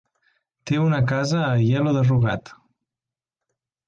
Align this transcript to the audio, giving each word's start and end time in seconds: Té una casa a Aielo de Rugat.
Té 0.69 0.77
una 0.85 1.01
casa 1.11 1.37
a 1.39 1.49
Aielo 1.57 1.93
de 1.97 2.01
Rugat. 2.07 2.51